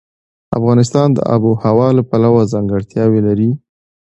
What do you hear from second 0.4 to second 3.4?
افغانستان د آب وهوا له پلوه ځانګړتیاوې